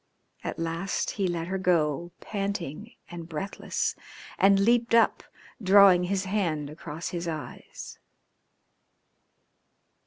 [0.43, 3.95] At last he let her go, panting and breathless,
[4.39, 5.21] and leaped up,
[5.61, 7.99] drawing his hand across his eyes.